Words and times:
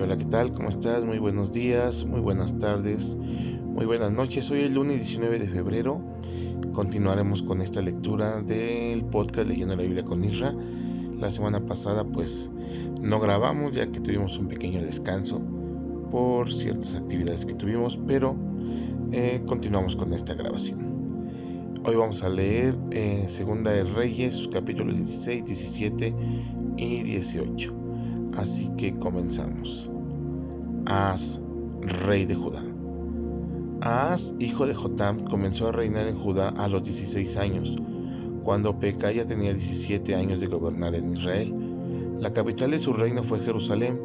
Hola, 0.00 0.16
¿qué 0.16 0.24
tal? 0.24 0.50
¿Cómo 0.52 0.70
estás? 0.70 1.04
Muy 1.04 1.18
buenos 1.18 1.52
días, 1.52 2.06
muy 2.06 2.20
buenas 2.20 2.58
tardes, 2.58 3.16
muy 3.16 3.84
buenas 3.84 4.12
noches. 4.12 4.50
Hoy 4.50 4.60
es 4.60 4.66
el 4.66 4.74
lunes 4.74 4.96
19 4.96 5.38
de 5.38 5.46
febrero. 5.46 6.00
Continuaremos 6.72 7.42
con 7.42 7.60
esta 7.60 7.82
lectura 7.82 8.40
del 8.40 9.04
podcast 9.04 9.46
Leyendo 9.46 9.76
la 9.76 9.82
Biblia 9.82 10.02
con 10.02 10.24
Isra. 10.24 10.54
La 11.18 11.28
semana 11.28 11.66
pasada 11.66 12.02
pues 12.02 12.50
no 13.02 13.20
grabamos 13.20 13.72
ya 13.72 13.86
que 13.90 14.00
tuvimos 14.00 14.38
un 14.38 14.48
pequeño 14.48 14.80
descanso 14.80 15.42
por 16.10 16.50
ciertas 16.50 16.94
actividades 16.96 17.44
que 17.44 17.54
tuvimos, 17.54 18.00
pero 18.06 18.36
eh, 19.12 19.42
continuamos 19.46 19.96
con 19.96 20.14
esta 20.14 20.32
grabación. 20.32 20.78
Hoy 21.84 21.94
vamos 21.94 22.22
a 22.22 22.30
leer 22.30 22.74
eh, 22.90 23.26
Segunda 23.28 23.70
de 23.70 23.84
Reyes, 23.84 24.48
capítulos 24.50 24.96
16, 24.96 25.44
17 25.44 26.16
y 26.78 27.02
18. 27.02 27.83
Así 28.36 28.70
que 28.76 28.96
comenzamos. 28.98 29.90
As, 30.86 31.40
rey 31.80 32.24
de 32.24 32.34
Judá. 32.34 32.62
As, 33.80 34.34
hijo 34.38 34.66
de 34.66 34.74
Jotam, 34.74 35.24
comenzó 35.24 35.68
a 35.68 35.72
reinar 35.72 36.06
en 36.08 36.18
Judá 36.18 36.48
a 36.50 36.68
los 36.68 36.82
16 36.82 37.36
años, 37.36 37.76
cuando 38.42 38.78
Pekaya 38.78 39.26
tenía 39.26 39.52
17 39.52 40.14
años 40.14 40.40
de 40.40 40.46
gobernar 40.46 40.94
en 40.94 41.12
Israel. 41.12 41.54
La 42.20 42.32
capital 42.32 42.72
de 42.72 42.80
su 42.80 42.92
reino 42.92 43.22
fue 43.22 43.40
Jerusalén, 43.40 44.00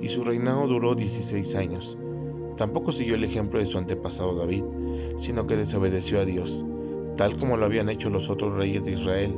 y 0.00 0.08
su 0.08 0.24
reinado 0.24 0.66
duró 0.66 0.94
16 0.94 1.54
años. 1.56 1.98
Tampoco 2.56 2.92
siguió 2.92 3.16
el 3.16 3.24
ejemplo 3.24 3.58
de 3.58 3.66
su 3.66 3.78
antepasado 3.78 4.34
David, 4.34 4.64
sino 5.16 5.46
que 5.46 5.56
desobedeció 5.56 6.20
a 6.20 6.24
Dios, 6.24 6.64
tal 7.16 7.36
como 7.36 7.56
lo 7.56 7.66
habían 7.66 7.88
hecho 7.88 8.10
los 8.10 8.30
otros 8.30 8.54
reyes 8.54 8.84
de 8.84 8.92
Israel. 8.92 9.36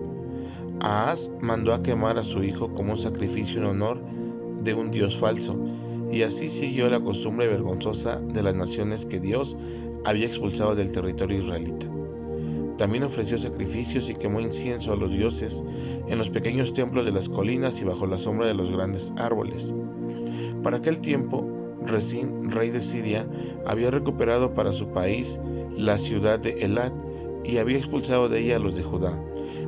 Ahaz 0.81 1.33
mandó 1.41 1.73
a 1.73 1.83
quemar 1.83 2.19
a 2.19 2.23
su 2.23 2.45
hijo 2.45 2.75
como 2.75 2.93
un 2.93 2.99
sacrificio 2.99 3.59
en 3.61 3.67
honor 3.67 4.16
de 4.63 4.75
un 4.75 4.91
Dios 4.91 5.17
falso, 5.17 5.57
y 6.11 6.23
así 6.23 6.49
siguió 6.49 6.89
la 6.89 7.01
costumbre 7.01 7.49
vergonzosa 7.49 8.21
de 8.21 8.43
las 8.43 8.55
naciones 8.55 9.07
que 9.07 9.21
Dios 9.21 9.57
había 10.05 10.27
expulsado 10.27 10.75
del 10.75 10.93
territorio 10.93 11.39
israelita. 11.39 11.87
También 12.79 13.05
ofreció 13.05 13.39
sacrificios 13.39 14.11
y 14.11 14.15
quemó 14.15 14.41
incienso 14.41 14.93
a 14.93 14.97
los 14.97 15.13
dioses 15.13 15.65
en 16.09 16.19
los 16.19 16.29
pequeños 16.29 16.73
templos 16.73 17.07
de 17.07 17.13
las 17.13 17.29
colinas 17.29 17.81
y 17.81 17.85
bajo 17.85 18.07
la 18.07 18.19
sombra 18.19 18.47
de 18.47 18.55
los 18.55 18.71
grandes 18.71 19.15
árboles. 19.17 19.75
Para 20.63 20.77
aquel 20.79 21.01
tiempo, 21.01 21.47
Resín, 21.87 22.51
rey 22.51 22.71
de 22.71 22.81
Siria, 22.81 23.27
había 23.67 23.91
recuperado 23.91 24.53
para 24.53 24.73
su 24.73 24.89
país 24.89 25.41
la 25.77 25.99
ciudad 25.99 26.39
de 26.39 26.65
Elat 26.65 26.93
y 27.45 27.59
había 27.59 27.79
expulsado 27.79 28.29
de 28.29 28.41
ella 28.41 28.57
a 28.57 28.61
los 28.61 28.77
de 28.77 28.83
Judá. 28.83 29.23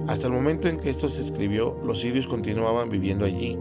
Hasta 0.07 0.27
el 0.27 0.33
momento 0.33 0.69
en 0.69 0.79
que 0.79 0.91
esto 0.91 1.09
se 1.09 1.23
escribió, 1.23 1.79
los 1.85 2.01
sirios 2.01 2.27
continuaban 2.27 2.91
viviendo 2.91 3.25
allí, 3.25 3.59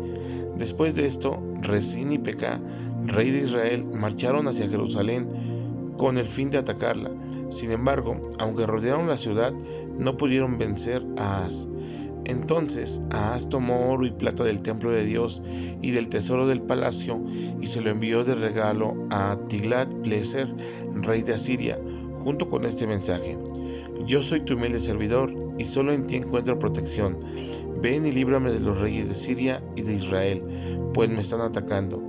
Después 0.58 0.96
de 0.96 1.06
esto, 1.06 1.42
Resín 1.62 2.12
y 2.12 2.18
Pekah, 2.18 2.60
rey 3.04 3.32
de 3.32 3.46
Israel, 3.46 3.86
marcharon 3.86 4.48
hacia 4.48 4.68
Jerusalén 4.68 5.28
con 5.98 6.18
el 6.18 6.28
fin 6.28 6.50
de 6.50 6.58
atacarla. 6.58 7.12
Sin 7.50 7.72
embargo, 7.72 8.22
aunque 8.40 8.66
rodearon 8.66 9.08
la 9.08 9.18
ciudad, 9.18 9.54
no 9.98 10.18
pudieron 10.18 10.58
vencer 10.58 11.04
a 11.18 11.46
As. 11.46 11.68
Entonces 12.26 13.02
Ahaz 13.10 13.48
tomó 13.48 13.90
oro 13.90 14.06
y 14.06 14.12
plata 14.12 14.44
del 14.44 14.62
templo 14.62 14.92
de 14.92 15.06
Dios 15.06 15.42
y 15.82 15.92
del 15.92 16.10
tesoro 16.10 16.46
del 16.46 16.62
palacio 16.62 17.24
y 17.62 17.68
se 17.68 17.80
lo 17.80 17.90
envió 17.90 18.26
de 18.26 18.36
regalo 18.36 19.08
a 19.10 19.38
Tiglat-Pileser, 19.48 20.54
rey 21.04 21.22
de 21.22 21.36
Asiria, 21.36 21.80
junto 22.20 22.50
con 22.50 22.66
este 22.66 22.86
mensaje: 22.86 23.38
Yo 24.06 24.22
soy 24.22 24.42
tu 24.42 24.56
humilde 24.56 24.80
servidor 24.80 25.34
y 25.58 25.66
solo 25.66 25.94
en 25.94 26.06
ti 26.06 26.18
encuentro 26.18 26.60
protección. 26.60 27.18
Ven 27.82 28.06
y 28.06 28.12
líbrame 28.12 28.52
de 28.52 28.60
los 28.60 28.80
reyes 28.80 29.10
de 29.10 29.16
Siria 29.16 29.64
y 29.76 29.82
de 29.82 29.94
Israel, 29.94 30.44
pues 30.94 31.10
me 31.10 31.20
están 31.20 31.42
atacando. 31.42 32.02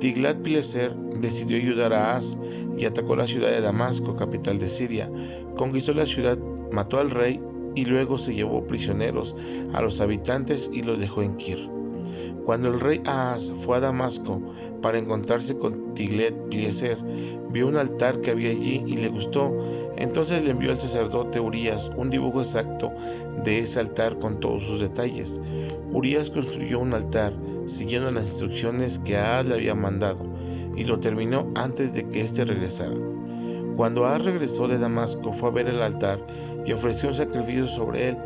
Tiglat-Pileser 0.00 0.94
decidió 1.20 1.56
ayudar 1.56 1.92
a 1.92 2.16
Az 2.16 2.38
y 2.76 2.84
atacó 2.84 3.16
la 3.16 3.26
ciudad 3.26 3.50
de 3.50 3.60
Damasco, 3.60 4.16
capital 4.16 4.58
de 4.58 4.68
Siria. 4.68 5.10
Conquistó 5.56 5.94
la 5.94 6.06
ciudad, 6.06 6.38
mató 6.72 6.98
al 6.98 7.10
rey 7.10 7.40
y 7.74 7.84
luego 7.84 8.18
se 8.18 8.34
llevó 8.34 8.66
prisioneros 8.66 9.36
a 9.72 9.82
los 9.82 10.00
habitantes 10.00 10.70
y 10.72 10.82
los 10.82 10.98
dejó 10.98 11.22
en 11.22 11.36
Kir. 11.36 11.73
Cuando 12.44 12.68
el 12.68 12.80
rey 12.80 13.00
Ahaz 13.06 13.50
fue 13.56 13.78
a 13.78 13.80
Damasco 13.80 14.42
para 14.82 14.98
encontrarse 14.98 15.56
con 15.56 15.94
Tiglet-Pileser, 15.94 16.98
vio 17.50 17.66
un 17.66 17.76
altar 17.76 18.20
que 18.20 18.32
había 18.32 18.50
allí 18.50 18.84
y 18.86 18.96
le 18.96 19.08
gustó. 19.08 19.56
Entonces 19.96 20.44
le 20.44 20.50
envió 20.50 20.70
al 20.70 20.78
sacerdote 20.78 21.40
Urias 21.40 21.90
un 21.96 22.10
dibujo 22.10 22.40
exacto 22.40 22.92
de 23.44 23.60
ese 23.60 23.80
altar 23.80 24.18
con 24.18 24.40
todos 24.40 24.64
sus 24.64 24.80
detalles. 24.80 25.40
Urias 25.92 26.28
construyó 26.28 26.80
un 26.80 26.92
altar 26.92 27.32
siguiendo 27.64 28.10
las 28.10 28.26
instrucciones 28.26 28.98
que 28.98 29.16
Ahaz 29.16 29.46
le 29.46 29.54
había 29.54 29.74
mandado 29.74 30.22
y 30.76 30.84
lo 30.84 31.00
terminó 31.00 31.50
antes 31.54 31.94
de 31.94 32.06
que 32.08 32.20
éste 32.20 32.44
regresara. 32.44 32.96
Cuando 33.76 34.04
Ahaz 34.04 34.22
regresó 34.22 34.68
de 34.68 34.78
Damasco 34.78 35.32
fue 35.32 35.48
a 35.48 35.52
ver 35.52 35.68
el 35.68 35.80
altar 35.80 36.24
y 36.66 36.72
ofreció 36.72 37.08
un 37.08 37.14
sacrificio 37.14 37.66
sobre 37.66 38.08
él 38.08 38.18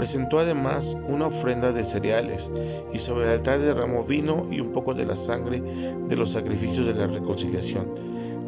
Presentó 0.00 0.38
además 0.38 0.96
una 1.04 1.26
ofrenda 1.26 1.72
de 1.72 1.84
cereales 1.84 2.50
y 2.90 2.98
sobre 2.98 3.26
el 3.26 3.32
altar 3.32 3.60
derramó 3.60 4.02
vino 4.02 4.46
y 4.50 4.58
un 4.58 4.70
poco 4.70 4.94
de 4.94 5.04
la 5.04 5.14
sangre 5.14 5.60
de 5.60 6.16
los 6.16 6.32
sacrificios 6.32 6.86
de 6.86 6.94
la 6.94 7.06
reconciliación. 7.06 7.86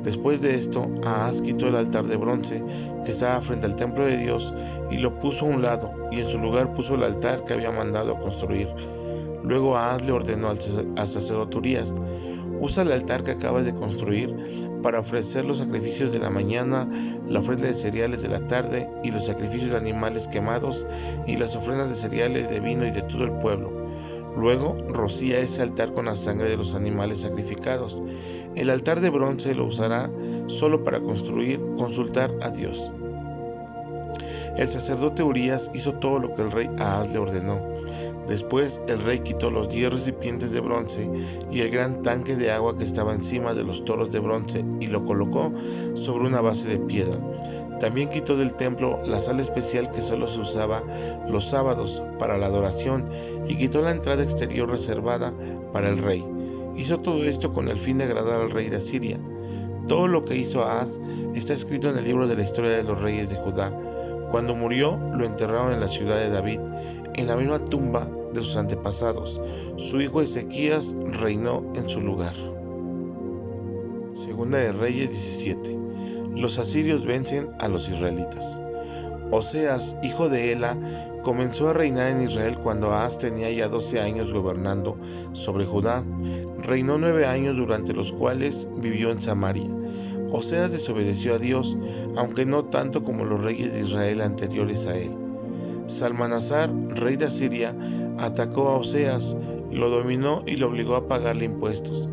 Después 0.02 0.40
de 0.40 0.54
esto, 0.54 0.90
Ahaz 1.04 1.42
quitó 1.42 1.68
el 1.68 1.76
altar 1.76 2.06
de 2.06 2.16
bronce 2.16 2.64
que 3.04 3.10
estaba 3.10 3.42
frente 3.42 3.66
al 3.66 3.76
templo 3.76 4.06
de 4.06 4.16
Dios 4.16 4.54
y 4.90 4.96
lo 4.96 5.18
puso 5.18 5.44
a 5.44 5.50
un 5.50 5.60
lado, 5.60 5.92
y 6.10 6.20
en 6.20 6.26
su 6.26 6.38
lugar 6.38 6.72
puso 6.72 6.94
el 6.94 7.02
altar 7.02 7.44
que 7.44 7.52
había 7.52 7.70
mandado 7.70 8.16
a 8.16 8.18
construir. 8.18 8.68
Luego 9.44 9.76
Ahaz 9.76 10.06
le 10.06 10.12
ordenó 10.12 10.48
al 10.48 10.56
sacerdote 10.56 11.58
Urias, 11.58 11.92
usa 12.62 12.84
el 12.84 12.92
altar 12.92 13.24
que 13.24 13.32
acabas 13.32 13.64
de 13.64 13.74
construir 13.74 14.34
para 14.82 15.00
ofrecer 15.00 15.44
los 15.44 15.58
sacrificios 15.58 16.12
de 16.12 16.20
la 16.20 16.30
mañana, 16.30 16.88
la 17.28 17.40
ofrenda 17.40 17.66
de 17.66 17.74
cereales 17.74 18.22
de 18.22 18.28
la 18.28 18.46
tarde 18.46 18.88
y 19.02 19.10
los 19.10 19.26
sacrificios 19.26 19.72
de 19.72 19.76
animales 19.76 20.28
quemados 20.28 20.86
y 21.26 21.36
las 21.36 21.56
ofrendas 21.56 21.88
de 21.88 21.96
cereales, 21.96 22.50
de 22.50 22.60
vino 22.60 22.86
y 22.86 22.92
de 22.92 23.02
todo 23.02 23.24
el 23.24 23.32
pueblo. 23.32 23.82
Luego 24.36 24.78
rocía 24.88 25.40
ese 25.40 25.60
altar 25.60 25.92
con 25.92 26.06
la 26.06 26.14
sangre 26.14 26.48
de 26.48 26.56
los 26.56 26.74
animales 26.74 27.20
sacrificados. 27.20 28.00
El 28.54 28.70
altar 28.70 29.00
de 29.00 29.10
bronce 29.10 29.54
lo 29.56 29.66
usará 29.66 30.08
solo 30.46 30.84
para 30.84 31.00
construir, 31.00 31.60
consultar 31.76 32.32
a 32.42 32.50
Dios. 32.50 32.92
El 34.56 34.68
sacerdote 34.68 35.22
Urias 35.24 35.70
hizo 35.74 35.94
todo 35.94 36.20
lo 36.20 36.34
que 36.34 36.42
el 36.42 36.52
rey 36.52 36.70
Ahaz 36.78 37.12
le 37.12 37.18
ordenó. 37.18 37.71
Después 38.26 38.80
el 38.88 39.00
rey 39.00 39.18
quitó 39.20 39.50
los 39.50 39.68
diez 39.68 39.92
recipientes 39.92 40.52
de 40.52 40.60
bronce 40.60 41.10
y 41.50 41.60
el 41.60 41.70
gran 41.70 42.02
tanque 42.02 42.36
de 42.36 42.50
agua 42.50 42.76
que 42.76 42.84
estaba 42.84 43.12
encima 43.12 43.52
de 43.54 43.64
los 43.64 43.84
toros 43.84 44.12
de 44.12 44.20
bronce 44.20 44.64
y 44.80 44.86
lo 44.86 45.04
colocó 45.04 45.52
sobre 45.94 46.26
una 46.26 46.40
base 46.40 46.68
de 46.68 46.78
piedra. 46.78 47.18
También 47.80 48.08
quitó 48.10 48.36
del 48.36 48.54
templo 48.54 49.00
la 49.06 49.18
sala 49.18 49.42
especial 49.42 49.90
que 49.90 50.00
solo 50.00 50.28
se 50.28 50.38
usaba 50.38 50.84
los 51.28 51.46
sábados 51.46 52.00
para 52.18 52.38
la 52.38 52.46
adoración 52.46 53.08
y 53.48 53.56
quitó 53.56 53.82
la 53.82 53.90
entrada 53.90 54.22
exterior 54.22 54.70
reservada 54.70 55.34
para 55.72 55.88
el 55.88 55.98
rey. 55.98 56.24
Hizo 56.76 56.98
todo 56.98 57.24
esto 57.24 57.52
con 57.52 57.68
el 57.68 57.76
fin 57.76 57.98
de 57.98 58.04
agradar 58.04 58.40
al 58.40 58.52
rey 58.52 58.68
de 58.68 58.76
Asiria. 58.76 59.18
Todo 59.88 60.06
lo 60.06 60.24
que 60.24 60.36
hizo 60.36 60.62
Ahaz 60.62 61.00
está 61.34 61.54
escrito 61.54 61.90
en 61.90 61.98
el 61.98 62.04
libro 62.04 62.28
de 62.28 62.36
la 62.36 62.44
historia 62.44 62.70
de 62.70 62.84
los 62.84 63.00
reyes 63.00 63.30
de 63.30 63.36
Judá. 63.36 63.76
Cuando 64.30 64.54
murió, 64.54 64.98
lo 65.14 65.24
enterraron 65.24 65.72
en 65.72 65.80
la 65.80 65.88
ciudad 65.88 66.16
de 66.16 66.30
David, 66.30 66.60
en 67.16 67.26
la 67.26 67.36
misma 67.36 67.64
tumba 67.64 68.08
de 68.32 68.42
sus 68.42 68.56
antepasados. 68.56 69.40
Su 69.76 70.00
hijo 70.00 70.22
Ezequías 70.22 70.96
reinó 71.20 71.64
en 71.74 71.88
su 71.88 72.00
lugar. 72.00 72.34
Segunda 74.14 74.58
de 74.58 74.72
Reyes 74.72 75.10
17. 75.10 75.78
Los 76.36 76.58
asirios 76.58 77.04
vencen 77.06 77.50
a 77.58 77.68
los 77.68 77.88
israelitas. 77.88 78.60
Oseas, 79.30 79.96
hijo 80.02 80.28
de 80.28 80.52
Ela, 80.52 80.76
comenzó 81.22 81.68
a 81.68 81.72
reinar 81.72 82.08
en 82.08 82.28
Israel 82.28 82.58
cuando 82.58 82.92
Ahaz 82.92 83.18
tenía 83.18 83.50
ya 83.50 83.68
12 83.68 84.00
años 84.00 84.32
gobernando 84.32 84.98
sobre 85.32 85.64
Judá. 85.64 86.04
Reinó 86.58 86.98
nueve 86.98 87.26
años 87.26 87.56
durante 87.56 87.94
los 87.94 88.12
cuales 88.12 88.68
vivió 88.76 89.10
en 89.10 89.22
Samaria. 89.22 89.70
Oseas 90.30 90.72
desobedeció 90.72 91.34
a 91.34 91.38
Dios, 91.38 91.76
aunque 92.16 92.46
no 92.46 92.64
tanto 92.66 93.02
como 93.02 93.24
los 93.24 93.42
reyes 93.42 93.72
de 93.72 93.80
Israel 93.80 94.20
anteriores 94.22 94.86
a 94.86 94.96
él. 94.96 95.21
Salmanasar, 95.86 96.72
rey 96.90 97.16
de 97.16 97.26
Asiria, 97.26 97.76
atacó 98.18 98.68
a 98.68 98.76
Oseas, 98.76 99.36
lo 99.70 99.90
dominó 99.90 100.42
y 100.46 100.56
lo 100.56 100.68
obligó 100.68 100.96
a 100.96 101.08
pagarle 101.08 101.44
impuestos. 101.44 102.08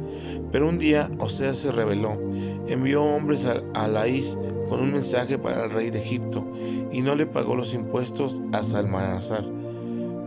Pero 0.52 0.68
un 0.68 0.80
día 0.80 1.12
Oseas 1.20 1.60
se 1.60 1.72
rebeló, 1.72 2.20
envió 2.68 3.04
hombres 3.04 3.46
a, 3.46 3.88
Laís 3.88 4.38
con 4.68 4.80
un 4.80 4.92
mensaje 4.92 5.38
para 5.38 5.66
el 5.66 5.72
rey 5.72 5.90
de 5.90 6.00
Egipto 6.00 6.46
y 6.92 7.02
no 7.02 7.16
le 7.16 7.26
pagó 7.26 7.56
los 7.56 7.74
impuestos 7.74 8.42
a 8.52 8.64
Salmanasar, 8.64 9.44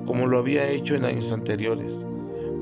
como 0.06 0.26
lo 0.26 0.38
había 0.38 0.68
hecho 0.70 0.94
en 0.94 1.04
años 1.04 1.32
anteriores. 1.32 2.06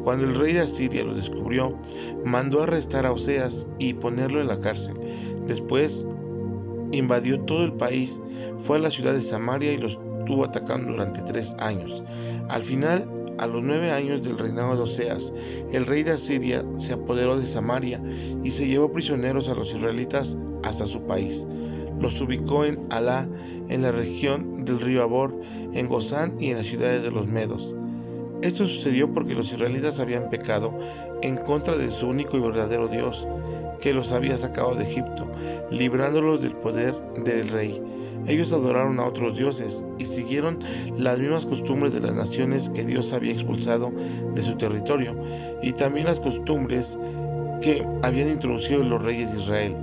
Cuando 0.04 0.24
el 0.24 0.34
rey 0.34 0.54
de 0.54 0.60
Asiria 0.60 1.04
lo 1.04 1.14
descubrió, 1.14 1.76
mandó 2.24 2.62
arrestar 2.62 3.04
a 3.04 3.12
Oseas 3.12 3.68
y 3.78 3.92
ponerlo 3.94 4.40
en 4.40 4.48
la 4.48 4.58
cárcel. 4.58 4.96
Después 5.46 6.06
invadió 6.92 7.40
todo 7.40 7.64
el 7.64 7.74
país, 7.74 8.20
fue 8.56 8.78
a 8.78 8.80
la 8.80 8.90
ciudad 8.90 9.12
de 9.12 9.20
Samaria 9.20 9.72
y 9.72 9.78
los 9.78 9.98
estuvo 10.20 10.44
atacando 10.44 10.92
durante 10.92 11.22
tres 11.22 11.56
años. 11.58 12.04
Al 12.48 12.62
final, 12.62 13.08
a 13.38 13.46
los 13.46 13.62
nueve 13.62 13.90
años 13.90 14.22
del 14.22 14.38
reinado 14.38 14.76
de 14.76 14.82
Oseas, 14.82 15.32
el 15.72 15.86
rey 15.86 16.02
de 16.02 16.12
Asiria 16.12 16.64
se 16.76 16.92
apoderó 16.92 17.38
de 17.38 17.46
Samaria 17.46 18.00
y 18.44 18.50
se 18.50 18.68
llevó 18.68 18.92
prisioneros 18.92 19.48
a 19.48 19.54
los 19.54 19.74
israelitas 19.74 20.38
hasta 20.62 20.86
su 20.86 21.02
país. 21.06 21.46
Los 22.00 22.20
ubicó 22.20 22.64
en 22.64 22.80
Alá, 22.90 23.28
en 23.68 23.82
la 23.82 23.92
región 23.92 24.64
del 24.64 24.80
río 24.80 25.02
Abor, 25.02 25.34
en 25.72 25.86
Gozán 25.86 26.34
y 26.38 26.50
en 26.50 26.58
las 26.58 26.66
ciudades 26.66 27.02
de 27.02 27.10
los 27.10 27.26
Medos. 27.26 27.74
Esto 28.42 28.64
sucedió 28.64 29.12
porque 29.12 29.34
los 29.34 29.52
israelitas 29.52 30.00
habían 30.00 30.30
pecado 30.30 30.76
en 31.22 31.36
contra 31.36 31.76
de 31.76 31.90
su 31.90 32.08
único 32.08 32.36
y 32.36 32.40
verdadero 32.40 32.88
Dios, 32.88 33.28
que 33.80 33.94
los 33.94 34.12
había 34.12 34.36
sacado 34.36 34.74
de 34.74 34.84
Egipto, 34.84 35.26
librándolos 35.70 36.42
del 36.42 36.56
poder 36.56 36.94
del 37.24 37.48
rey. 37.48 37.82
Ellos 38.26 38.52
adoraron 38.52 39.00
a 39.00 39.06
otros 39.06 39.36
dioses 39.36 39.84
y 39.98 40.04
siguieron 40.04 40.58
las 40.96 41.18
mismas 41.18 41.46
costumbres 41.46 41.92
de 41.92 42.00
las 42.00 42.14
naciones 42.14 42.68
que 42.68 42.84
Dios 42.84 43.12
había 43.12 43.32
expulsado 43.32 43.92
de 44.34 44.42
su 44.42 44.56
territorio 44.56 45.16
y 45.62 45.72
también 45.72 46.06
las 46.06 46.20
costumbres 46.20 46.98
que 47.60 47.86
habían 48.02 48.28
introducido 48.28 48.82
los 48.82 49.04
reyes 49.04 49.32
de 49.32 49.40
Israel. 49.40 49.76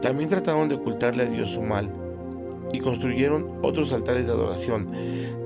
También 0.00 0.28
trataron 0.28 0.68
de 0.68 0.76
ocultarle 0.76 1.24
a 1.24 1.26
Dios 1.26 1.52
su 1.52 1.62
mal 1.62 1.90
y 2.72 2.78
construyeron 2.80 3.48
otros 3.62 3.92
altares 3.92 4.26
de 4.26 4.32
adoración, 4.32 4.88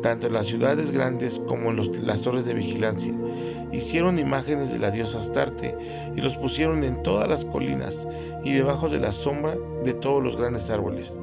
tanto 0.02 0.26
en 0.26 0.32
las 0.32 0.46
ciudades 0.46 0.90
grandes 0.90 1.40
como 1.46 1.70
en 1.70 2.06
las 2.06 2.22
torres 2.22 2.44
de 2.44 2.54
vigilancia. 2.54 3.14
Hicieron 3.72 4.18
imágenes 4.18 4.70
de 4.70 4.78
la 4.78 4.90
diosa 4.90 5.18
Astarte 5.18 5.76
y 6.14 6.20
los 6.20 6.36
pusieron 6.36 6.84
en 6.84 7.02
todas 7.02 7.28
las 7.28 7.44
colinas 7.44 8.06
y 8.44 8.52
debajo 8.52 8.88
de 8.88 9.00
la 9.00 9.12
sombra 9.12 9.56
de 9.82 9.94
todos 9.94 10.22
los 10.22 10.36
grandes 10.36 10.70
árboles. 10.70 11.18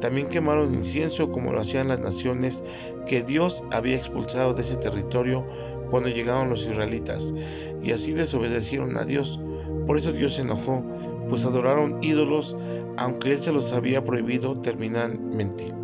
También 0.00 0.26
quemaron 0.26 0.74
incienso 0.74 1.30
como 1.30 1.52
lo 1.52 1.60
hacían 1.60 1.88
las 1.88 2.00
naciones 2.00 2.64
que 3.06 3.22
Dios 3.22 3.62
había 3.70 3.96
expulsado 3.96 4.52
de 4.52 4.62
ese 4.62 4.76
territorio 4.76 5.46
cuando 5.90 6.08
llegaron 6.08 6.48
los 6.48 6.66
israelitas, 6.66 7.34
y 7.82 7.92
así 7.92 8.12
desobedecieron 8.12 8.96
a 8.96 9.04
Dios. 9.04 9.38
Por 9.86 9.98
eso 9.98 10.10
Dios 10.10 10.34
se 10.34 10.42
enojó, 10.42 10.82
pues 11.28 11.44
adoraron 11.44 11.98
ídolos, 12.02 12.56
aunque 12.96 13.32
Él 13.32 13.38
se 13.38 13.52
los 13.52 13.72
había 13.72 14.02
prohibido 14.02 14.54
terminantemente. 14.54 15.81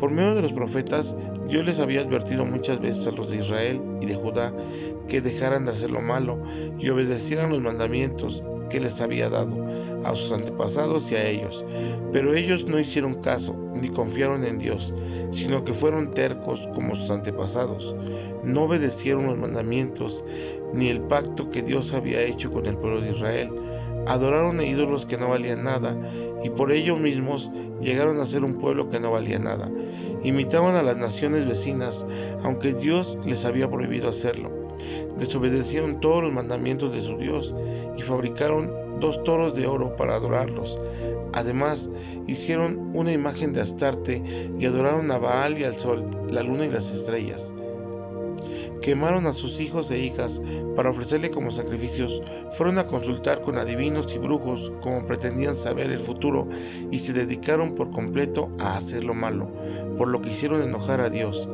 Por 0.00 0.10
medio 0.10 0.34
de 0.34 0.40
los 0.40 0.54
profetas, 0.54 1.14
Dios 1.46 1.66
les 1.66 1.78
había 1.78 2.00
advertido 2.00 2.46
muchas 2.46 2.80
veces 2.80 3.06
a 3.06 3.10
los 3.10 3.30
de 3.30 3.36
Israel 3.36 3.82
y 4.00 4.06
de 4.06 4.14
Judá 4.14 4.56
que 5.08 5.20
dejaran 5.20 5.66
de 5.66 5.72
hacer 5.72 5.90
lo 5.90 6.00
malo 6.00 6.42
y 6.78 6.88
obedecieran 6.88 7.50
los 7.50 7.60
mandamientos 7.60 8.42
que 8.70 8.80
les 8.80 9.02
había 9.02 9.28
dado 9.28 9.66
a 10.04 10.16
sus 10.16 10.32
antepasados 10.32 11.12
y 11.12 11.16
a 11.16 11.28
ellos. 11.28 11.66
Pero 12.12 12.34
ellos 12.34 12.64
no 12.64 12.78
hicieron 12.78 13.14
caso 13.14 13.54
ni 13.74 13.90
confiaron 13.90 14.44
en 14.44 14.58
Dios, 14.58 14.94
sino 15.32 15.64
que 15.64 15.74
fueron 15.74 16.10
tercos 16.10 16.66
como 16.74 16.94
sus 16.94 17.10
antepasados. 17.10 17.94
No 18.42 18.62
obedecieron 18.62 19.26
los 19.26 19.36
mandamientos 19.36 20.24
ni 20.72 20.88
el 20.88 21.02
pacto 21.02 21.50
que 21.50 21.62
Dios 21.62 21.92
había 21.92 22.22
hecho 22.22 22.50
con 22.50 22.64
el 22.64 22.76
pueblo 22.76 23.02
de 23.02 23.10
Israel. 23.10 23.50
Adoraron 24.06 24.60
a 24.60 24.64
ídolos 24.64 25.06
que 25.06 25.18
no 25.18 25.28
valían 25.28 25.64
nada 25.64 25.96
y 26.42 26.50
por 26.50 26.72
ello 26.72 26.96
mismos 26.96 27.50
llegaron 27.80 28.20
a 28.20 28.24
ser 28.24 28.44
un 28.44 28.54
pueblo 28.54 28.90
que 28.90 29.00
no 29.00 29.10
valía 29.10 29.38
nada. 29.38 29.70
Imitaban 30.22 30.74
a 30.74 30.82
las 30.82 30.96
naciones 30.96 31.46
vecinas, 31.46 32.06
aunque 32.42 32.74
Dios 32.74 33.18
les 33.24 33.44
había 33.44 33.70
prohibido 33.70 34.08
hacerlo 34.08 34.60
desobedecieron 35.20 36.00
todos 36.00 36.22
los 36.24 36.32
mandamientos 36.32 36.92
de 36.92 37.00
su 37.00 37.16
Dios 37.18 37.54
y 37.96 38.02
fabricaron 38.02 38.72
dos 39.00 39.22
toros 39.22 39.54
de 39.54 39.66
oro 39.66 39.94
para 39.96 40.16
adorarlos. 40.16 40.78
Además, 41.32 41.90
hicieron 42.26 42.90
una 42.94 43.12
imagen 43.12 43.52
de 43.52 43.60
Astarte 43.60 44.22
y 44.58 44.64
adoraron 44.64 45.10
a 45.10 45.18
Baal 45.18 45.58
y 45.58 45.64
al 45.64 45.78
sol, 45.78 46.04
la 46.28 46.42
luna 46.42 46.66
y 46.66 46.70
las 46.70 46.90
estrellas. 46.90 47.54
Quemaron 48.80 49.26
a 49.26 49.34
sus 49.34 49.60
hijos 49.60 49.90
e 49.90 49.98
hijas 49.98 50.40
para 50.74 50.90
ofrecerle 50.90 51.30
como 51.30 51.50
sacrificios. 51.50 52.22
Fueron 52.52 52.78
a 52.78 52.86
consultar 52.86 53.42
con 53.42 53.58
adivinos 53.58 54.14
y 54.14 54.18
brujos 54.18 54.72
como 54.80 55.04
pretendían 55.04 55.54
saber 55.54 55.90
el 55.90 56.00
futuro 56.00 56.48
y 56.90 56.98
se 57.00 57.12
dedicaron 57.12 57.74
por 57.74 57.90
completo 57.90 58.50
a 58.58 58.76
hacer 58.78 59.04
lo 59.04 59.12
malo, 59.12 59.50
por 59.98 60.08
lo 60.08 60.22
que 60.22 60.30
hicieron 60.30 60.62
enojar 60.62 61.00
a 61.02 61.10
Dios. 61.10 61.48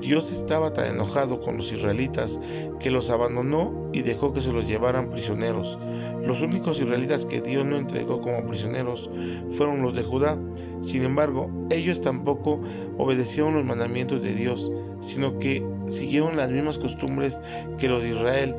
Dios 0.00 0.32
estaba 0.32 0.72
tan 0.72 0.86
enojado 0.86 1.40
con 1.40 1.56
los 1.56 1.72
israelitas 1.72 2.40
que 2.78 2.90
los 2.90 3.10
abandonó 3.10 3.90
y 3.92 4.02
dejó 4.02 4.32
que 4.32 4.40
se 4.40 4.52
los 4.52 4.66
llevaran 4.66 5.10
prisioneros. 5.10 5.78
Los 6.24 6.40
únicos 6.40 6.80
israelitas 6.80 7.26
que 7.26 7.40
Dios 7.40 7.66
no 7.66 7.76
entregó 7.76 8.20
como 8.20 8.46
prisioneros 8.46 9.10
fueron 9.50 9.82
los 9.82 9.94
de 9.94 10.02
Judá. 10.02 10.38
Sin 10.80 11.04
embargo, 11.04 11.50
ellos 11.70 12.00
tampoco 12.00 12.60
obedecieron 12.96 13.54
los 13.54 13.64
mandamientos 13.64 14.22
de 14.22 14.34
Dios, 14.34 14.72
sino 15.00 15.38
que 15.38 15.64
siguieron 15.86 16.36
las 16.36 16.50
mismas 16.50 16.78
costumbres 16.78 17.40
que 17.78 17.88
los 17.88 18.02
de 18.02 18.10
Israel. 18.10 18.56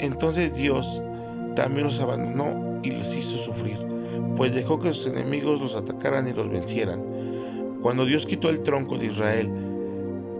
Entonces 0.00 0.52
Dios 0.54 1.02
también 1.54 1.84
los 1.84 2.00
abandonó 2.00 2.80
y 2.82 2.90
les 2.90 3.14
hizo 3.14 3.36
sufrir, 3.36 3.76
pues 4.36 4.54
dejó 4.54 4.80
que 4.80 4.92
sus 4.92 5.06
enemigos 5.06 5.60
los 5.60 5.76
atacaran 5.76 6.26
y 6.28 6.32
los 6.32 6.48
vencieran. 6.48 7.02
Cuando 7.82 8.04
Dios 8.04 8.26
quitó 8.26 8.50
el 8.50 8.62
tronco 8.62 8.98
de 8.98 9.06
Israel, 9.06 9.50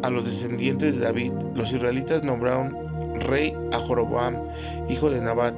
a 0.03 0.11
los 0.11 0.25
descendientes 0.25 0.95
de 0.95 1.01
David, 1.01 1.33
los 1.55 1.73
israelitas 1.73 2.23
nombraron 2.23 2.77
rey 3.21 3.55
a 3.73 3.79
Joroboam, 3.79 4.43
hijo 4.89 5.11
de 5.11 5.21
Nabat, 5.21 5.55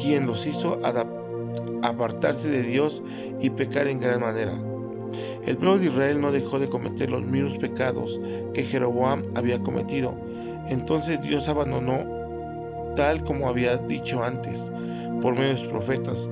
quien 0.00 0.26
los 0.26 0.46
hizo 0.46 0.80
apartarse 1.82 2.50
de 2.50 2.62
Dios 2.62 3.02
y 3.40 3.50
pecar 3.50 3.88
en 3.88 4.00
gran 4.00 4.20
manera. 4.20 4.52
El 5.46 5.56
pueblo 5.56 5.78
de 5.78 5.86
Israel 5.86 6.20
no 6.20 6.30
dejó 6.32 6.58
de 6.58 6.68
cometer 6.68 7.10
los 7.10 7.22
mismos 7.22 7.58
pecados 7.58 8.20
que 8.52 8.64
Jeroboam 8.64 9.22
había 9.34 9.60
cometido. 9.60 10.14
Entonces 10.68 11.20
Dios 11.22 11.48
abandonó 11.48 12.04
tal 12.94 13.24
como 13.24 13.48
había 13.48 13.76
dicho 13.78 14.22
antes 14.22 14.70
por 15.22 15.34
medio 15.34 15.50
de 15.50 15.56
sus 15.56 15.68
profetas. 15.68 16.28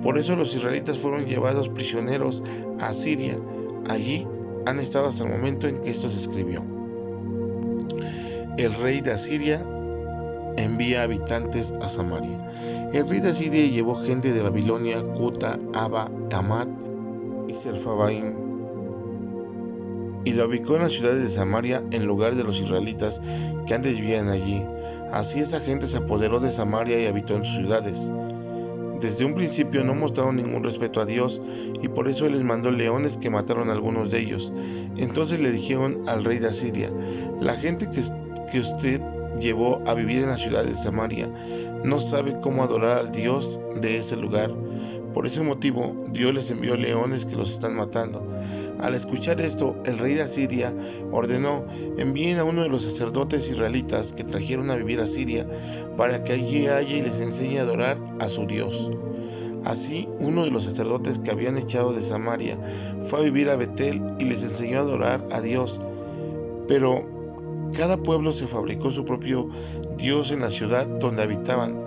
Por 0.00 0.16
eso 0.16 0.36
los 0.36 0.54
israelitas 0.54 0.98
fueron 0.98 1.26
llevados 1.26 1.68
prisioneros 1.68 2.42
a 2.80 2.92
Siria. 2.92 3.38
Allí 3.88 4.26
han 4.64 4.78
estado 4.80 5.08
hasta 5.08 5.24
el 5.24 5.30
momento 5.30 5.68
en 5.68 5.82
que 5.82 5.90
esto 5.90 6.08
se 6.08 6.20
escribió 6.20 6.73
el 8.58 8.74
rey 8.74 9.00
de 9.00 9.12
Asiria 9.12 9.64
envía 10.56 11.02
habitantes 11.02 11.72
a 11.82 11.88
Samaria. 11.88 12.38
El 12.92 13.08
rey 13.08 13.20
de 13.20 13.30
Asiria 13.30 13.66
llevó 13.66 13.96
gente 13.96 14.32
de 14.32 14.42
Babilonia, 14.42 15.02
Cuta, 15.02 15.58
Aba, 15.74 16.10
Amat 16.32 16.68
y 17.48 17.54
Serfabaim 17.54 18.54
y 20.24 20.32
la 20.32 20.46
ubicó 20.46 20.76
en 20.76 20.82
las 20.82 20.92
ciudades 20.92 21.22
de 21.22 21.30
Samaria 21.30 21.82
en 21.90 22.06
lugar 22.06 22.34
de 22.34 22.44
los 22.44 22.60
israelitas 22.60 23.20
que 23.66 23.74
antes 23.74 23.94
vivían 23.96 24.28
allí. 24.28 24.64
Así 25.12 25.40
esa 25.40 25.60
gente 25.60 25.86
se 25.86 25.98
apoderó 25.98 26.40
de 26.40 26.50
Samaria 26.50 27.00
y 27.00 27.06
habitó 27.06 27.36
en 27.36 27.44
sus 27.44 27.56
ciudades. 27.56 28.10
Desde 29.00 29.24
un 29.24 29.34
principio 29.34 29.84
no 29.84 29.94
mostraron 29.94 30.36
ningún 30.36 30.62
respeto 30.62 31.00
a 31.00 31.06
Dios 31.06 31.42
y 31.82 31.88
por 31.88 32.08
eso 32.08 32.28
les 32.28 32.42
mandó 32.42 32.70
leones 32.70 33.16
que 33.16 33.30
mataron 33.30 33.68
a 33.68 33.72
algunos 33.72 34.10
de 34.10 34.20
ellos. 34.20 34.52
Entonces 34.96 35.40
le 35.40 35.50
dijeron 35.50 36.08
al 36.08 36.24
rey 36.24 36.38
de 36.38 36.48
Asiria, 36.48 36.90
la 37.40 37.56
gente 37.56 37.90
que 37.90 38.00
que 38.50 38.60
usted 38.60 39.00
llevó 39.38 39.82
a 39.86 39.94
vivir 39.94 40.22
en 40.22 40.28
la 40.28 40.36
ciudad 40.36 40.64
de 40.64 40.74
Samaria, 40.74 41.28
no 41.84 42.00
sabe 42.00 42.38
cómo 42.40 42.62
adorar 42.62 42.98
al 42.98 43.12
Dios 43.12 43.60
de 43.80 43.98
ese 43.98 44.16
lugar. 44.16 44.54
Por 45.12 45.26
ese 45.26 45.42
motivo, 45.42 45.94
Dios 46.12 46.34
les 46.34 46.50
envió 46.50 46.76
leones 46.76 47.24
que 47.24 47.36
los 47.36 47.52
están 47.52 47.74
matando. 47.76 48.22
Al 48.84 48.94
escuchar 48.94 49.40
esto, 49.40 49.76
el 49.86 49.96
rey 49.96 50.12
de 50.12 50.20
Asiria 50.20 50.70
ordenó, 51.10 51.64
envíen 51.96 52.36
a 52.36 52.44
uno 52.44 52.64
de 52.64 52.68
los 52.68 52.82
sacerdotes 52.82 53.48
israelitas 53.48 54.12
que 54.12 54.24
trajeron 54.24 54.70
a 54.70 54.76
vivir 54.76 55.00
a 55.00 55.06
Siria, 55.06 55.46
para 55.96 56.22
que 56.22 56.34
allí 56.34 56.66
haya 56.66 56.98
y 56.98 57.00
les 57.00 57.18
enseñe 57.18 57.56
a 57.56 57.62
adorar 57.62 57.96
a 58.20 58.28
su 58.28 58.46
Dios. 58.46 58.90
Así, 59.64 60.06
uno 60.20 60.44
de 60.44 60.50
los 60.50 60.64
sacerdotes 60.64 61.18
que 61.18 61.30
habían 61.30 61.56
echado 61.56 61.94
de 61.94 62.02
Samaria 62.02 62.58
fue 63.00 63.20
a 63.20 63.22
vivir 63.22 63.48
a 63.48 63.56
Betel 63.56 64.02
y 64.18 64.24
les 64.24 64.42
enseñó 64.42 64.80
a 64.80 64.82
adorar 64.82 65.24
a 65.32 65.40
Dios. 65.40 65.80
Pero 66.68 67.08
cada 67.74 67.96
pueblo 67.96 68.32
se 68.32 68.46
fabricó 68.46 68.90
su 68.90 69.06
propio 69.06 69.48
Dios 69.96 70.30
en 70.30 70.40
la 70.40 70.50
ciudad 70.50 70.86
donde 70.86 71.22
habitaban 71.22 71.80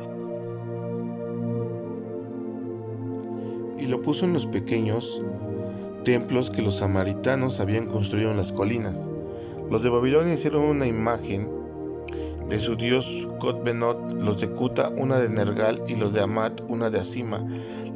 y 3.77 3.86
lo 3.86 4.01
puso 4.01 4.25
en 4.25 4.34
los 4.34 4.48
pequeños 4.48 5.22
templos 6.08 6.50
que 6.50 6.62
los 6.62 6.78
samaritanos 6.78 7.60
habían 7.60 7.86
construido 7.88 8.32
en 8.32 8.38
las 8.38 8.54
colinas. 8.54 9.12
Los 9.70 9.84
de 9.84 9.90
Babilonia 9.90 10.36
hicieron 10.36 10.64
una 10.64 10.88
imagen 10.88 11.50
de 12.48 12.62
su 12.62 12.78
dios 12.78 13.04
Sukkot 13.04 13.62
Benot, 13.62 14.14
los 14.14 14.40
de 14.40 14.50
Kuta 14.50 14.90
una 14.96 15.20
de 15.20 15.28
Nergal 15.28 15.82
y 15.90 15.96
los 15.96 16.14
de 16.14 16.22
Amat 16.22 16.62
una 16.70 16.90
de 16.90 17.00
Asima. 17.00 17.46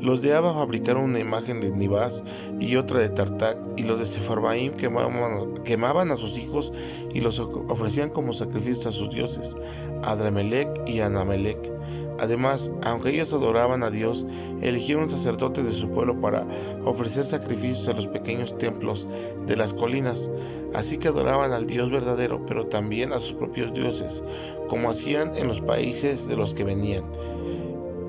Los 0.02 0.24
de 0.24 0.34
Abba 0.34 0.56
fabricaron 0.56 1.04
una 1.04 1.20
imagen 1.20 1.62
de 1.62 1.70
Nibás 1.70 2.24
y 2.60 2.76
otra 2.76 3.02
de 3.02 3.10
Tartak, 3.10 3.58
y 3.78 3.84
los 3.84 4.00
de 4.00 4.06
Sefarbaim 4.08 4.74
quemaban, 4.74 5.64
quemaban, 5.64 6.10
a 6.10 6.18
sus 6.18 6.40
hijos 6.40 6.74
y 7.14 7.22
los 7.22 7.38
ofrecían 7.40 8.10
como 8.10 8.34
sacrificios 8.34 8.88
a 8.88 8.92
sus 8.92 9.12
dioses, 9.12 9.56
Adramelech 10.02 10.70
y 10.88 11.02
Anamelech. 11.02 11.72
Además, 12.20 12.72
aunque 12.84 13.10
ellos 13.10 13.32
adoraban 13.32 13.84
a 13.84 13.92
Dios, 13.92 14.26
eligieron 14.62 15.08
sacerdotes 15.08 15.66
de 15.66 15.72
su 15.72 15.90
pueblo 15.90 16.20
para 16.20 16.48
ofrecer 16.84 17.24
sacrificios 17.24 17.88
a 17.88 17.94
los 17.94 18.08
pequeños 18.08 18.58
templos 18.58 19.08
de 19.46 19.56
las 19.56 19.74
colinas. 19.74 20.32
Así 20.74 20.98
que 20.98 21.10
adoraban 21.10 21.52
al 21.52 21.68
Dios 21.68 21.92
verdadero, 21.92 22.44
pero 22.48 22.66
también 22.66 23.14
a 23.14 23.20
sus 23.20 23.34
propios 23.34 23.74
dioses, 23.74 24.24
como 24.68 24.90
hacían 24.90 25.36
en 25.36 25.48
los 25.48 25.62
países 25.62 26.28
de 26.28 26.38
los 26.38 26.54
que 26.54 26.64
venían. 26.64 27.04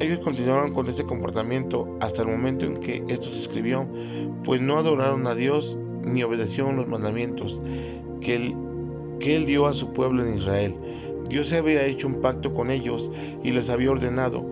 Ellos 0.02 0.18
continuaron 0.18 0.72
con 0.72 0.88
este 0.88 1.04
comportamiento 1.04 1.96
hasta 2.00 2.22
el 2.22 2.28
momento 2.28 2.64
en 2.64 2.78
que 2.78 3.04
esto 3.06 3.28
se 3.28 3.42
escribió, 3.42 3.86
pues 4.42 4.60
no 4.60 4.76
adoraron 4.76 5.28
a 5.28 5.34
Dios 5.36 5.78
ni 6.04 6.24
obedecieron 6.24 6.76
los 6.76 6.88
mandamientos 6.88 7.62
que 8.20 8.34
él, 8.34 8.56
que 9.20 9.36
él 9.36 9.46
dio 9.46 9.66
a 9.66 9.74
su 9.74 9.92
pueblo 9.92 10.26
en 10.26 10.36
Israel. 10.36 10.74
Dios 11.30 11.52
había 11.52 11.86
hecho 11.86 12.08
un 12.08 12.20
pacto 12.20 12.52
con 12.52 12.72
ellos 12.72 13.12
y 13.44 13.52
les 13.52 13.70
había 13.70 13.92
ordenado, 13.92 14.44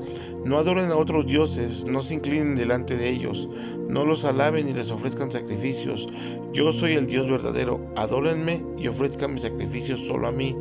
no 0.44 0.56
adoren 0.56 0.92
a 0.92 0.96
otros 0.96 1.26
dioses, 1.26 1.84
no 1.84 2.00
se 2.00 2.14
inclinen 2.14 2.54
delante 2.54 2.96
de 2.96 3.08
ellos, 3.08 3.48
no 3.88 4.04
los 4.04 4.24
alaben 4.24 4.66
ni 4.66 4.72
les 4.72 4.92
ofrezcan 4.92 5.32
sacrificios. 5.32 6.06
Yo 6.52 6.70
soy 6.70 6.92
el 6.92 7.08
Dios 7.08 7.28
verdadero, 7.28 7.92
adórenme 7.96 8.64
y 8.78 8.86
ofrezcan 8.86 9.34
mis 9.34 9.42
sacrificios 9.42 10.06
solo 10.06 10.28
a 10.28 10.30
mí, 10.30 10.56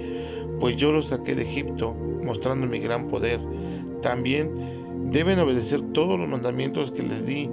pues 0.59 0.77
yo 0.77 0.91
los 0.91 1.09
saqué 1.09 1.35
de 1.35 1.43
Egipto, 1.43 1.93
mostrando 2.23 2.65
mi 2.65 2.79
gran 2.79 3.07
poder. 3.07 3.39
También 4.01 4.78
deben 5.05 5.39
obedecer 5.39 5.81
todos 5.93 6.19
los 6.19 6.27
mandamientos 6.27 6.91
que 6.91 7.03
les 7.03 7.25
di 7.25 7.49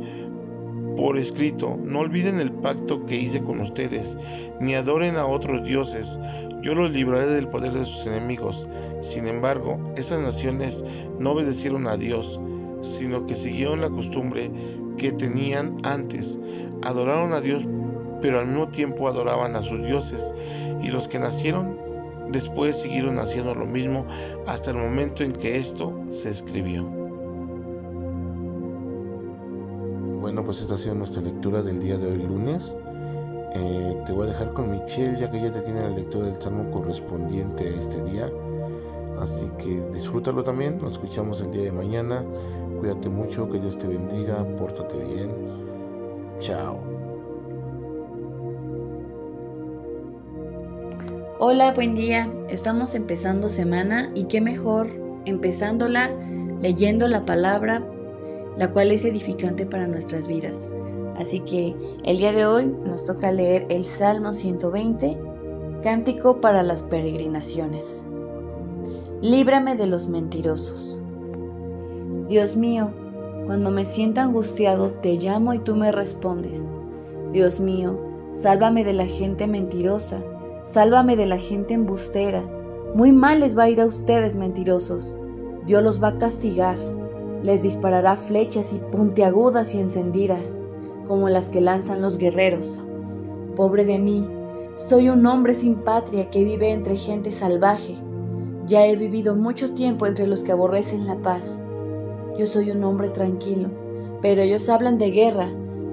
por 0.96 1.18
escrito, 1.18 1.78
no 1.82 2.00
olviden 2.00 2.40
el 2.40 2.50
pacto 2.50 3.04
que 3.04 3.16
hice 3.16 3.42
con 3.42 3.60
ustedes, 3.60 4.16
ni 4.60 4.74
adoren 4.74 5.16
a 5.16 5.26
otros 5.26 5.62
dioses, 5.62 6.18
yo 6.62 6.74
los 6.74 6.90
libraré 6.90 7.26
del 7.26 7.48
poder 7.48 7.72
de 7.72 7.84
sus 7.84 8.06
enemigos. 8.06 8.66
Sin 9.00 9.26
embargo, 9.28 9.78
esas 9.96 10.20
naciones 10.20 10.84
no 11.18 11.32
obedecieron 11.32 11.86
a 11.86 11.96
Dios, 11.96 12.40
sino 12.80 13.26
que 13.26 13.34
siguieron 13.34 13.82
la 13.82 13.90
costumbre 13.90 14.50
que 14.96 15.12
tenían 15.12 15.76
antes, 15.82 16.38
adoraron 16.82 17.34
a 17.34 17.40
Dios, 17.42 17.68
pero 18.22 18.40
al 18.40 18.46
mismo 18.46 18.68
tiempo 18.68 19.06
adoraban 19.06 19.54
a 19.54 19.62
sus 19.62 19.84
dioses, 19.84 20.34
y 20.82 20.88
los 20.88 21.08
que 21.08 21.18
nacieron 21.18 21.76
después 22.32 22.80
siguieron 22.80 23.18
haciendo 23.18 23.54
lo 23.54 23.66
mismo 23.66 24.06
hasta 24.46 24.70
el 24.70 24.78
momento 24.78 25.22
en 25.22 25.32
que 25.32 25.58
esto 25.58 26.02
se 26.08 26.30
escribió. 26.30 27.05
Pues 30.46 30.60
esta 30.60 30.76
ha 30.76 30.78
sido 30.78 30.94
nuestra 30.94 31.20
lectura 31.22 31.60
del 31.60 31.80
día 31.80 31.98
de 31.98 32.06
hoy 32.06 32.18
lunes. 32.18 32.78
Eh, 33.52 33.96
te 34.06 34.12
voy 34.12 34.28
a 34.28 34.30
dejar 34.30 34.52
con 34.52 34.70
Michelle 34.70 35.18
ya 35.18 35.28
que 35.28 35.38
ella 35.38 35.50
te 35.50 35.60
tiene 35.60 35.80
la 35.80 35.88
lectura 35.88 36.26
del 36.26 36.40
salmo 36.40 36.70
correspondiente 36.70 37.64
a 37.64 37.70
este 37.70 38.00
día. 38.04 38.30
Así 39.20 39.50
que 39.58 39.80
disfrútalo 39.92 40.44
también. 40.44 40.78
Nos 40.80 40.92
escuchamos 40.92 41.40
el 41.40 41.50
día 41.50 41.64
de 41.64 41.72
mañana. 41.72 42.24
Cuídate 42.78 43.08
mucho, 43.08 43.50
que 43.50 43.58
Dios 43.58 43.76
te 43.76 43.88
bendiga, 43.88 44.44
pórtate 44.56 44.96
bien. 44.98 45.30
Chao. 46.38 46.78
Hola, 51.40 51.72
buen 51.74 51.96
día. 51.96 52.32
Estamos 52.48 52.94
empezando 52.94 53.48
semana 53.48 54.12
y 54.14 54.24
qué 54.24 54.40
mejor 54.40 54.86
empezándola 55.24 56.10
leyendo 56.60 57.08
la 57.08 57.24
palabra 57.24 57.82
la 58.56 58.72
cual 58.72 58.90
es 58.90 59.04
edificante 59.04 59.66
para 59.66 59.86
nuestras 59.86 60.26
vidas. 60.26 60.68
Así 61.16 61.40
que 61.40 61.74
el 62.04 62.18
día 62.18 62.32
de 62.32 62.46
hoy 62.46 62.66
nos 62.66 63.04
toca 63.04 63.32
leer 63.32 63.66
el 63.68 63.84
Salmo 63.84 64.32
120, 64.32 65.18
Cántico 65.82 66.40
para 66.40 66.62
las 66.62 66.82
peregrinaciones. 66.82 68.02
Líbrame 69.22 69.76
de 69.76 69.86
los 69.86 70.08
mentirosos. 70.08 71.00
Dios 72.28 72.56
mío, 72.56 72.90
cuando 73.46 73.70
me 73.70 73.84
sienta 73.84 74.24
angustiado, 74.24 74.90
te 74.90 75.14
llamo 75.14 75.54
y 75.54 75.60
tú 75.60 75.76
me 75.76 75.92
respondes. 75.92 76.60
Dios 77.32 77.60
mío, 77.60 77.98
sálvame 78.42 78.84
de 78.84 78.94
la 78.94 79.06
gente 79.06 79.46
mentirosa, 79.46 80.22
sálvame 80.70 81.14
de 81.14 81.26
la 81.26 81.38
gente 81.38 81.74
embustera. 81.74 82.42
Muy 82.94 83.12
mal 83.12 83.40
les 83.40 83.56
va 83.56 83.64
a 83.64 83.70
ir 83.70 83.80
a 83.80 83.86
ustedes 83.86 84.34
mentirosos. 84.34 85.14
Dios 85.66 85.82
los 85.82 86.02
va 86.02 86.08
a 86.08 86.18
castigar 86.18 86.76
les 87.42 87.62
disparará 87.62 88.16
flechas 88.16 88.72
y 88.72 88.78
puntiagudas 88.78 89.74
y 89.74 89.80
encendidas, 89.80 90.60
como 91.06 91.28
las 91.28 91.48
que 91.48 91.60
lanzan 91.60 92.02
los 92.02 92.18
guerreros. 92.18 92.82
Pobre 93.54 93.84
de 93.84 93.98
mí, 93.98 94.28
soy 94.74 95.08
un 95.08 95.24
hombre 95.26 95.54
sin 95.54 95.76
patria 95.76 96.28
que 96.30 96.44
vive 96.44 96.70
entre 96.70 96.96
gente 96.96 97.30
salvaje. 97.30 97.96
Ya 98.66 98.86
he 98.86 98.96
vivido 98.96 99.34
mucho 99.36 99.74
tiempo 99.74 100.06
entre 100.06 100.26
los 100.26 100.42
que 100.42 100.52
aborrecen 100.52 101.06
la 101.06 101.16
paz. 101.16 101.62
Yo 102.38 102.46
soy 102.46 102.70
un 102.70 102.82
hombre 102.84 103.08
tranquilo, 103.08 103.70
pero 104.20 104.42
ellos 104.42 104.68
hablan 104.68 104.98
de 104.98 105.10
guerra, 105.10 105.48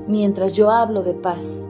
mientras 0.07 0.53
yo 0.53 0.71
hablo 0.71 1.03
de 1.03 1.13
paz. 1.13 1.67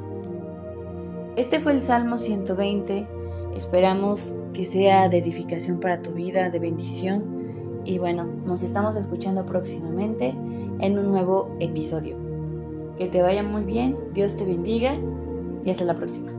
Este 1.36 1.60
fue 1.60 1.74
el 1.74 1.82
Salmo 1.82 2.20
120. 2.20 3.08
Esperamos 3.56 4.34
que 4.54 4.66
sea 4.66 5.10
de 5.10 5.18
edificación 5.18 5.80
para 5.80 6.02
tu 6.02 6.12
vida, 6.12 6.50
de 6.50 6.60
bendición 6.60 7.43
y 7.86 7.98
bueno, 7.98 8.26
nos 8.46 8.64
estamos 8.64 8.96
escuchando 8.96 9.46
próximamente 9.46 10.30
en 10.80 10.98
un 10.98 11.12
nuevo 11.12 11.56
episodio. 11.60 12.18
Que 12.98 13.08
te 13.08 13.22
vaya 13.22 13.44
muy 13.44 13.64
bien, 13.64 13.98
Dios 14.14 14.36
te 14.36 14.46
bendiga 14.46 14.96
y 15.64 15.70
hasta 15.70 15.86
la 15.86 15.96
próxima. 15.96 16.32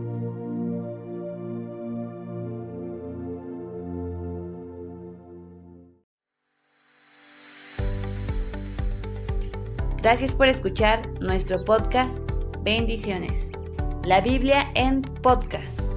Gracias 10.04 10.34
por 10.34 10.48
escuchar 10.48 11.08
nuestro 11.20 11.64
podcast 11.64 12.18
Bendiciones. 12.62 13.50
La 14.04 14.20
Biblia 14.20 14.70
en 14.74 15.00
podcast. 15.00 15.93